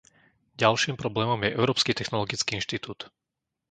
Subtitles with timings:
[0.61, 2.99] Ďalším problémom je Európsky technologický inštitút.